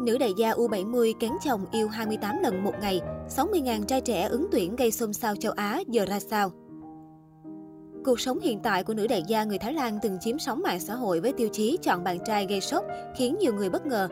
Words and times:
Nữ 0.00 0.18
đại 0.18 0.32
gia 0.36 0.52
U70 0.52 1.12
kén 1.20 1.32
chồng 1.44 1.66
yêu 1.72 1.88
28 1.88 2.38
lần 2.42 2.64
một 2.64 2.74
ngày, 2.80 3.00
60.000 3.36 3.84
trai 3.84 4.00
trẻ 4.00 4.28
ứng 4.28 4.46
tuyển 4.52 4.76
gây 4.76 4.90
xôn 4.90 5.12
xao 5.12 5.36
châu 5.36 5.52
Á 5.52 5.80
giờ 5.88 6.04
ra 6.08 6.20
sao? 6.20 6.50
Cuộc 8.04 8.20
sống 8.20 8.40
hiện 8.40 8.60
tại 8.62 8.84
của 8.84 8.94
nữ 8.94 9.06
đại 9.06 9.22
gia 9.28 9.44
người 9.44 9.58
Thái 9.58 9.72
Lan 9.72 9.98
từng 10.02 10.18
chiếm 10.20 10.38
sóng 10.38 10.62
mạng 10.62 10.80
xã 10.80 10.94
hội 10.94 11.20
với 11.20 11.32
tiêu 11.32 11.48
chí 11.52 11.78
chọn 11.82 12.04
bạn 12.04 12.18
trai 12.24 12.46
gây 12.46 12.60
sốc, 12.60 12.84
khiến 13.16 13.36
nhiều 13.40 13.54
người 13.54 13.70
bất 13.70 13.86
ngờ. 13.86 14.08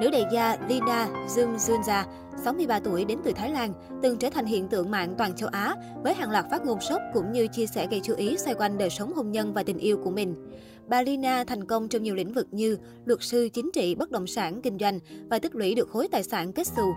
Nữ 0.00 0.10
đại 0.10 0.24
gia 0.32 0.56
Lina 0.68 1.08
Jung 1.36 1.56
Junja, 1.56 2.04
63 2.44 2.80
tuổi 2.80 3.04
đến 3.04 3.18
từ 3.24 3.32
Thái 3.32 3.50
Lan, 3.50 3.72
từng 4.02 4.16
trở 4.16 4.30
thành 4.30 4.46
hiện 4.46 4.68
tượng 4.68 4.90
mạng 4.90 5.14
toàn 5.18 5.34
châu 5.36 5.48
Á 5.52 5.74
với 6.02 6.14
hàng 6.14 6.30
loạt 6.30 6.44
phát 6.50 6.66
ngôn 6.66 6.80
sốc 6.80 7.02
cũng 7.14 7.32
như 7.32 7.46
chia 7.46 7.66
sẻ 7.66 7.86
gây 7.90 8.00
chú 8.04 8.14
ý 8.14 8.36
xoay 8.36 8.54
quanh 8.54 8.78
đời 8.78 8.90
sống 8.90 9.12
hôn 9.12 9.32
nhân 9.32 9.52
và 9.52 9.62
tình 9.62 9.78
yêu 9.78 9.98
của 10.04 10.10
mình. 10.10 10.34
Bà 10.88 11.02
Lina 11.02 11.44
thành 11.44 11.64
công 11.64 11.88
trong 11.88 12.02
nhiều 12.02 12.14
lĩnh 12.14 12.32
vực 12.32 12.46
như 12.50 12.78
luật 13.04 13.22
sư, 13.22 13.48
chính 13.52 13.70
trị, 13.72 13.94
bất 13.94 14.10
động 14.10 14.26
sản, 14.26 14.62
kinh 14.62 14.78
doanh 14.78 14.98
và 15.30 15.38
tích 15.38 15.54
lũy 15.54 15.74
được 15.74 15.88
khối 15.88 16.08
tài 16.08 16.22
sản 16.22 16.52
kết 16.52 16.66
xù. 16.66 16.92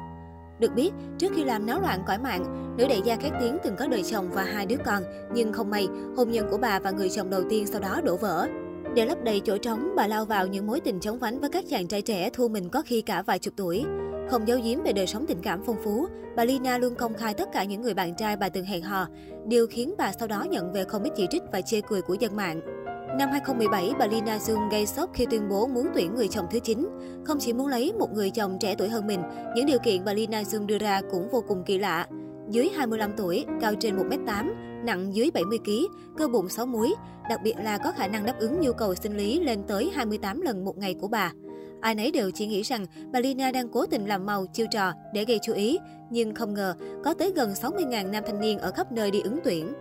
Được 0.59 0.71
biết, 0.75 0.91
trước 1.17 1.31
khi 1.35 1.43
làm 1.43 1.65
náo 1.65 1.81
loạn 1.81 2.03
cõi 2.07 2.17
mạng, 2.17 2.75
nữ 2.77 2.87
đại 2.89 3.01
gia 3.05 3.15
khét 3.15 3.31
tiếng 3.39 3.57
từng 3.63 3.75
có 3.75 3.87
đời 3.87 4.03
chồng 4.03 4.29
và 4.33 4.43
hai 4.43 4.65
đứa 4.65 4.75
con, 4.85 5.03
nhưng 5.33 5.53
không 5.53 5.69
may, 5.69 5.87
hôn 6.17 6.31
nhân 6.31 6.47
của 6.51 6.57
bà 6.57 6.79
và 6.79 6.91
người 6.91 7.09
chồng 7.09 7.29
đầu 7.29 7.41
tiên 7.49 7.67
sau 7.67 7.81
đó 7.81 8.01
đổ 8.03 8.17
vỡ. 8.17 8.47
Để 8.95 9.05
lấp 9.05 9.23
đầy 9.23 9.41
chỗ 9.45 9.57
trống, 9.57 9.93
bà 9.95 10.07
lao 10.07 10.25
vào 10.25 10.47
những 10.47 10.67
mối 10.67 10.79
tình 10.79 10.99
chóng 10.99 11.19
vánh 11.19 11.39
với 11.39 11.49
các 11.49 11.65
chàng 11.69 11.87
trai 11.87 12.01
trẻ 12.01 12.29
thua 12.29 12.47
mình 12.47 12.69
có 12.69 12.81
khi 12.85 13.01
cả 13.01 13.21
vài 13.21 13.39
chục 13.39 13.53
tuổi. 13.57 13.85
Không 14.29 14.47
giấu 14.47 14.59
giếm 14.63 14.83
về 14.83 14.93
đời 14.93 15.07
sống 15.07 15.25
tình 15.27 15.41
cảm 15.41 15.63
phong 15.65 15.83
phú, 15.83 16.07
bà 16.35 16.45
Lina 16.45 16.77
luôn 16.77 16.95
công 16.95 17.13
khai 17.13 17.33
tất 17.33 17.49
cả 17.53 17.63
những 17.63 17.81
người 17.81 17.93
bạn 17.93 18.15
trai 18.15 18.35
bà 18.37 18.49
từng 18.49 18.65
hẹn 18.65 18.81
hò, 18.81 19.07
điều 19.45 19.67
khiến 19.67 19.93
bà 19.97 20.11
sau 20.19 20.27
đó 20.27 20.45
nhận 20.49 20.73
về 20.73 20.83
không 20.83 21.03
ít 21.03 21.11
chỉ 21.15 21.27
trích 21.29 21.43
và 21.51 21.61
chê 21.61 21.81
cười 21.81 22.01
của 22.01 22.13
dân 22.13 22.35
mạng. 22.35 22.61
Năm 23.17 23.31
2017, 23.31 23.93
bà 23.99 24.07
Lina 24.07 24.37
Jung 24.37 24.69
gây 24.69 24.85
sốc 24.85 25.09
khi 25.13 25.25
tuyên 25.29 25.49
bố 25.49 25.67
muốn 25.67 25.87
tuyển 25.95 26.15
người 26.15 26.27
chồng 26.27 26.45
thứ 26.51 26.59
9. 26.59 26.87
Không 27.25 27.37
chỉ 27.39 27.53
muốn 27.53 27.67
lấy 27.67 27.93
một 27.99 28.13
người 28.13 28.29
chồng 28.29 28.57
trẻ 28.59 28.75
tuổi 28.77 28.89
hơn 28.89 29.07
mình, 29.07 29.21
những 29.55 29.65
điều 29.65 29.79
kiện 29.79 30.05
bà 30.05 30.13
Lina 30.13 30.41
Jung 30.41 30.65
đưa 30.65 30.77
ra 30.77 31.01
cũng 31.11 31.29
vô 31.31 31.43
cùng 31.47 31.63
kỳ 31.65 31.77
lạ. 31.77 32.07
Dưới 32.49 32.69
25 32.75 33.11
tuổi, 33.17 33.45
cao 33.61 33.73
trên 33.79 33.97
1m8, 33.97 34.53
nặng 34.85 35.15
dưới 35.15 35.29
70kg, 35.33 35.87
cơ 36.17 36.27
bụng 36.27 36.49
6 36.49 36.65
múi, 36.65 36.95
đặc 37.29 37.39
biệt 37.43 37.53
là 37.63 37.77
có 37.77 37.91
khả 37.91 38.07
năng 38.07 38.25
đáp 38.25 38.39
ứng 38.39 38.59
nhu 38.59 38.73
cầu 38.73 38.95
sinh 38.95 39.17
lý 39.17 39.39
lên 39.39 39.63
tới 39.67 39.91
28 39.93 40.41
lần 40.41 40.65
một 40.65 40.77
ngày 40.77 40.95
của 41.01 41.07
bà. 41.07 41.31
Ai 41.81 41.95
nấy 41.95 42.11
đều 42.11 42.31
chỉ 42.31 42.47
nghĩ 42.47 42.61
rằng 42.61 42.85
bà 43.11 43.19
Lina 43.19 43.51
đang 43.51 43.69
cố 43.69 43.85
tình 43.85 44.05
làm 44.05 44.25
màu 44.25 44.45
chiêu 44.45 44.65
trò 44.71 44.93
để 45.13 45.25
gây 45.25 45.39
chú 45.43 45.53
ý, 45.53 45.77
nhưng 46.09 46.35
không 46.35 46.53
ngờ 46.53 46.75
có 47.03 47.13
tới 47.13 47.31
gần 47.35 47.53
60.000 47.53 48.11
nam 48.11 48.23
thanh 48.27 48.39
niên 48.39 48.59
ở 48.59 48.71
khắp 48.71 48.91
nơi 48.91 49.11
đi 49.11 49.21
ứng 49.21 49.39
tuyển. 49.43 49.73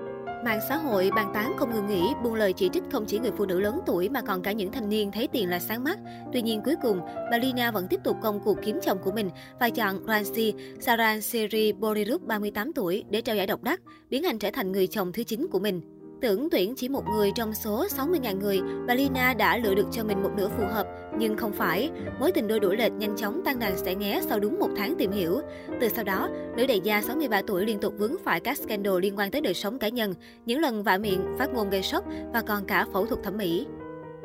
Mạng 0.47 0.61
xã 0.69 0.77
hội 0.77 1.11
bàn 1.17 1.31
tán 1.35 1.57
không 1.57 1.75
ngừng 1.75 1.87
nghỉ, 1.87 2.03
buông 2.23 2.35
lời 2.35 2.53
chỉ 2.53 2.71
trích 2.73 2.83
không 2.93 3.05
chỉ 3.07 3.19
người 3.19 3.31
phụ 3.37 3.45
nữ 3.47 3.61
lớn 3.61 3.81
tuổi 3.87 4.09
mà 4.09 4.21
còn 4.21 4.43
cả 4.43 4.53
những 4.53 4.73
thanh 4.73 4.89
niên 4.89 5.13
thấy 5.13 5.29
tiền 5.29 5.51
là 5.51 5.59
sáng 5.59 5.85
mắt. 5.85 5.99
Tuy 6.33 6.43
nhiên 6.43 6.61
cuối 6.65 6.75
cùng, 6.83 7.01
bà 7.31 7.39
Lina 7.39 7.71
vẫn 7.71 7.87
tiếp 7.89 8.01
tục 8.05 8.17
công 8.23 8.41
cuộc 8.45 8.59
kiếm 8.65 8.79
chồng 8.83 8.99
của 9.05 9.13
mình 9.13 9.31
và 9.61 9.71
chọn 9.71 10.07
Ransi 10.07 10.55
Saranseri 10.81 11.73
Borirup 11.73 12.23
38 12.23 12.73
tuổi 12.73 13.05
để 13.11 13.21
trao 13.21 13.37
giải 13.37 13.47
độc 13.47 13.63
đắc, 13.63 13.81
biến 14.11 14.23
anh 14.23 14.39
trở 14.39 14.51
thành 14.51 14.73
người 14.73 14.87
chồng 14.87 15.13
thứ 15.13 15.23
9 15.23 15.47
của 15.51 15.59
mình. 15.59 15.96
Tưởng 16.21 16.51
tuyển 16.51 16.75
chỉ 16.75 16.89
một 16.89 17.05
người 17.09 17.31
trong 17.35 17.55
số 17.55 17.87
60.000 17.87 18.39
người, 18.39 18.61
bà 18.87 18.95
Lina 18.95 19.35
đã 19.35 19.57
lựa 19.57 19.75
được 19.75 19.87
cho 19.93 20.05
mình 20.05 20.23
một 20.23 20.31
nửa 20.37 20.49
phù 20.49 20.65
hợp, 20.65 20.87
nhưng 21.19 21.37
không 21.37 21.53
phải. 21.53 21.91
Mối 22.21 22.33
tình 22.33 22.49
đôi 22.49 22.61
đuổi 22.61 22.77
lệch 22.77 22.93
nhanh 22.93 23.17
chóng 23.17 23.43
tan 23.45 23.59
đàn 23.59 23.77
sẽ 23.77 23.95
nghé 23.95 24.21
sau 24.29 24.41
đúng 24.41 24.59
một 24.59 24.69
tháng 24.77 24.95
tìm 24.99 25.11
hiểu. 25.11 25.41
Từ 25.81 25.89
sau 25.89 26.05
đó, 26.05 26.29
nữ 26.57 26.67
đại 26.67 26.81
gia 26.81 27.03
63 27.03 27.43
tuổi 27.47 27.67
liên 27.67 27.79
tục 27.79 27.95
vướng 27.99 28.15
phải 28.25 28.41
các 28.41 28.59
scandal 28.59 29.01
liên 29.01 29.19
quan 29.19 29.31
tới 29.31 29.41
đời 29.41 29.55
sống 29.55 29.79
cá 29.79 29.89
nhân, 29.89 30.15
những 30.47 30.61
lần 30.61 30.83
vạ 30.83 30.99
miệng, 30.99 31.21
phát 31.39 31.55
ngôn 31.55 31.71
gây 31.71 31.83
sốc 31.83 32.05
và 32.33 32.43
còn 32.43 32.65
cả 32.65 32.87
phẫu 32.93 33.07
thuật 33.07 33.23
thẩm 33.23 33.37
mỹ. 33.37 33.67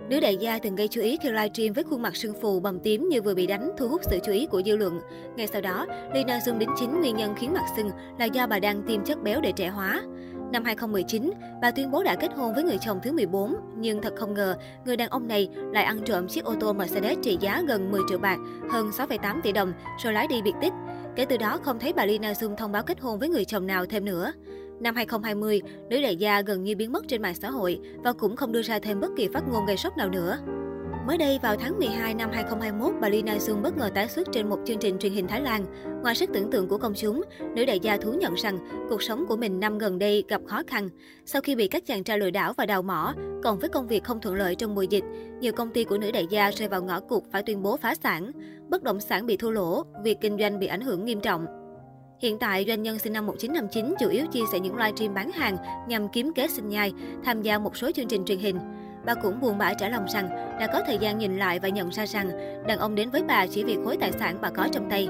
Nữ 0.09 0.19
đại 0.19 0.37
gia 0.37 0.59
từng 0.59 0.75
gây 0.75 0.87
chú 0.87 1.01
ý 1.01 1.17
khi 1.23 1.29
livestream 1.29 1.73
với 1.73 1.83
khuôn 1.83 2.01
mặt 2.01 2.15
sưng 2.15 2.33
phù 2.41 2.59
bầm 2.59 2.79
tím 2.79 3.09
như 3.09 3.21
vừa 3.21 3.33
bị 3.33 3.47
đánh, 3.47 3.71
thu 3.77 3.87
hút 3.87 4.01
sự 4.09 4.19
chú 4.25 4.31
ý 4.31 4.45
của 4.45 4.61
dư 4.65 4.77
luận. 4.77 4.99
Ngay 5.35 5.47
sau 5.47 5.61
đó, 5.61 5.85
Lina 6.13 6.37
Zoom 6.37 6.57
đính 6.57 6.69
chính 6.79 6.99
nguyên 6.99 7.15
nhân 7.15 7.33
khiến 7.37 7.53
mặt 7.53 7.65
sưng 7.77 7.89
là 8.19 8.25
do 8.25 8.47
bà 8.47 8.59
đang 8.59 8.83
tiêm 8.83 9.03
chất 9.03 9.23
béo 9.23 9.41
để 9.41 9.51
trẻ 9.51 9.69
hóa. 9.69 10.01
Năm 10.51 10.63
2019, 10.63 11.31
bà 11.61 11.71
tuyên 11.71 11.91
bố 11.91 12.03
đã 12.03 12.15
kết 12.15 12.33
hôn 12.35 12.53
với 12.53 12.63
người 12.63 12.77
chồng 12.81 12.99
thứ 13.03 13.11
14, 13.11 13.55
nhưng 13.77 14.01
thật 14.01 14.13
không 14.17 14.33
ngờ, 14.33 14.55
người 14.85 14.97
đàn 14.97 15.09
ông 15.09 15.27
này 15.27 15.49
lại 15.73 15.83
ăn 15.83 15.99
trộm 16.05 16.27
chiếc 16.27 16.45
ô 16.45 16.55
tô 16.59 16.73
Mercedes 16.73 17.17
trị 17.21 17.37
giá 17.39 17.61
gần 17.67 17.91
10 17.91 18.01
triệu 18.09 18.19
bạc, 18.19 18.37
hơn 18.71 18.89
6,8 18.89 19.41
tỷ 19.41 19.51
đồng, 19.51 19.73
rồi 20.03 20.13
lái 20.13 20.27
đi 20.27 20.41
biệt 20.41 20.53
tích. 20.61 20.73
Kể 21.15 21.25
từ 21.25 21.37
đó, 21.37 21.57
không 21.63 21.79
thấy 21.79 21.93
bà 21.93 22.05
Lina 22.05 22.31
Zoom 22.31 22.55
thông 22.55 22.71
báo 22.71 22.83
kết 22.83 22.99
hôn 22.99 23.19
với 23.19 23.29
người 23.29 23.45
chồng 23.45 23.67
nào 23.67 23.85
thêm 23.85 24.05
nữa. 24.05 24.33
Năm 24.79 24.95
2020, 24.95 25.61
nữ 25.89 26.01
đại 26.01 26.15
gia 26.15 26.41
gần 26.41 26.63
như 26.63 26.75
biến 26.75 26.91
mất 26.91 27.07
trên 27.07 27.21
mạng 27.21 27.35
xã 27.35 27.49
hội 27.49 27.79
và 28.03 28.13
cũng 28.13 28.35
không 28.35 28.51
đưa 28.51 28.61
ra 28.61 28.79
thêm 28.79 28.99
bất 28.99 29.11
kỳ 29.17 29.27
phát 29.33 29.43
ngôn 29.51 29.65
gây 29.65 29.77
sốc 29.77 29.97
nào 29.97 30.09
nữa. 30.09 30.37
Mới 31.07 31.17
đây, 31.17 31.39
vào 31.41 31.55
tháng 31.55 31.79
12 31.79 32.13
năm 32.13 32.29
2021, 32.33 33.01
bà 33.01 33.09
Lee 33.09 33.21
Na-sung 33.21 33.61
bất 33.61 33.77
ngờ 33.77 33.89
tái 33.95 34.07
xuất 34.07 34.27
trên 34.31 34.49
một 34.49 34.59
chương 34.65 34.77
trình 34.77 34.97
truyền 34.99 35.13
hình 35.13 35.27
Thái 35.27 35.41
Lan. 35.41 35.65
Ngoài 36.03 36.15
sức 36.15 36.29
tưởng 36.33 36.51
tượng 36.51 36.67
của 36.67 36.77
công 36.77 36.93
chúng, 36.93 37.21
nữ 37.55 37.65
đại 37.65 37.79
gia 37.79 37.97
thú 37.97 38.13
nhận 38.13 38.33
rằng 38.33 38.57
cuộc 38.89 39.03
sống 39.03 39.25
của 39.27 39.37
mình 39.37 39.59
năm 39.59 39.77
gần 39.77 39.99
đây 39.99 40.23
gặp 40.27 40.41
khó 40.47 40.61
khăn. 40.67 40.89
Sau 41.25 41.41
khi 41.41 41.55
bị 41.55 41.67
các 41.67 41.85
chàng 41.85 42.03
trai 42.03 42.19
lừa 42.19 42.29
đảo 42.29 42.53
và 42.57 42.65
đào 42.65 42.81
mỏ, 42.81 43.13
còn 43.43 43.59
với 43.59 43.69
công 43.69 43.87
việc 43.87 44.03
không 44.03 44.21
thuận 44.21 44.35
lợi 44.35 44.55
trong 44.55 44.75
mùa 44.75 44.81
dịch, 44.81 45.03
nhiều 45.39 45.53
công 45.53 45.69
ty 45.69 45.83
của 45.83 45.97
nữ 45.97 46.11
đại 46.11 46.27
gia 46.29 46.51
rơi 46.51 46.69
vào 46.69 46.83
ngõ 46.83 46.99
cụt 46.99 47.23
phải 47.31 47.43
tuyên 47.43 47.61
bố 47.61 47.77
phá 47.77 47.95
sản. 47.95 48.31
Bất 48.69 48.83
động 48.83 48.99
sản 48.99 49.25
bị 49.25 49.37
thua 49.37 49.51
lỗ, 49.51 49.83
việc 50.03 50.17
kinh 50.21 50.37
doanh 50.37 50.59
bị 50.59 50.67
ảnh 50.67 50.81
hưởng 50.81 51.05
nghiêm 51.05 51.19
trọng. 51.21 51.45
Hiện 52.21 52.39
tại, 52.39 52.65
doanh 52.67 52.83
nhân 52.83 52.99
sinh 52.99 53.13
năm 53.13 53.25
1959 53.25 53.95
chủ 53.99 54.09
yếu 54.09 54.25
chia 54.25 54.43
sẻ 54.51 54.59
những 54.59 54.75
livestream 54.75 55.13
bán 55.13 55.31
hàng 55.31 55.57
nhằm 55.87 56.09
kiếm 56.09 56.33
kế 56.33 56.47
sinh 56.47 56.69
nhai, 56.69 56.93
tham 57.23 57.41
gia 57.41 57.59
một 57.59 57.77
số 57.77 57.91
chương 57.91 58.07
trình 58.07 58.25
truyền 58.25 58.39
hình. 58.39 58.59
Bà 59.05 59.13
cũng 59.13 59.39
buồn 59.39 59.57
bã 59.57 59.73
trả 59.73 59.89
lòng 59.89 60.05
rằng 60.07 60.29
đã 60.59 60.67
có 60.73 60.81
thời 60.87 60.97
gian 60.97 61.17
nhìn 61.17 61.37
lại 61.37 61.59
và 61.59 61.69
nhận 61.69 61.89
ra 61.89 62.05
rằng 62.05 62.31
đàn 62.67 62.79
ông 62.79 62.95
đến 62.95 63.09
với 63.09 63.23
bà 63.23 63.47
chỉ 63.47 63.63
vì 63.63 63.77
khối 63.85 63.97
tài 63.97 64.11
sản 64.11 64.37
bà 64.41 64.49
có 64.49 64.67
trong 64.71 64.89
tay. 64.89 65.09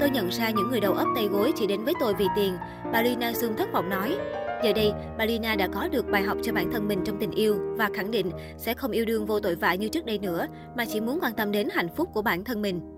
Tôi 0.00 0.10
nhận 0.10 0.28
ra 0.28 0.50
những 0.50 0.68
người 0.70 0.80
đầu 0.80 0.92
ấp 0.92 1.06
tay 1.14 1.26
gối 1.26 1.52
chỉ 1.56 1.66
đến 1.66 1.84
với 1.84 1.94
tôi 2.00 2.14
vì 2.14 2.26
tiền, 2.36 2.56
bà 2.92 3.02
Lina 3.02 3.32
sương 3.32 3.56
thất 3.56 3.72
vọng 3.72 3.88
nói. 3.88 4.16
Giờ 4.64 4.72
đây, 4.72 4.92
bà 5.18 5.24
Lina 5.24 5.54
đã 5.54 5.68
có 5.74 5.88
được 5.88 6.10
bài 6.10 6.22
học 6.22 6.38
cho 6.42 6.52
bản 6.52 6.72
thân 6.72 6.88
mình 6.88 7.00
trong 7.04 7.18
tình 7.18 7.30
yêu 7.30 7.56
và 7.76 7.90
khẳng 7.94 8.10
định 8.10 8.30
sẽ 8.56 8.74
không 8.74 8.90
yêu 8.90 9.04
đương 9.04 9.26
vô 9.26 9.40
tội 9.40 9.54
vạ 9.54 9.74
như 9.74 9.88
trước 9.88 10.06
đây 10.06 10.18
nữa, 10.18 10.46
mà 10.76 10.84
chỉ 10.84 11.00
muốn 11.00 11.18
quan 11.20 11.32
tâm 11.32 11.52
đến 11.52 11.68
hạnh 11.72 11.88
phúc 11.96 12.08
của 12.12 12.22
bản 12.22 12.44
thân 12.44 12.62
mình. 12.62 12.97